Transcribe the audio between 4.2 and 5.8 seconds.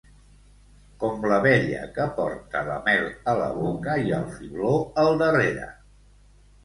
el fibló al darrere.